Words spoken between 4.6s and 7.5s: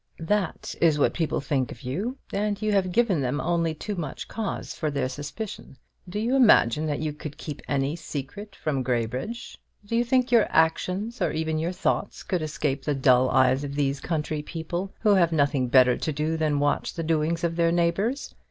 for their suspicion. Do you imagine that you could